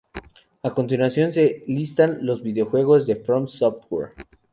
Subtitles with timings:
[0.63, 4.13] A continuación se listan los videojuegos de From Software.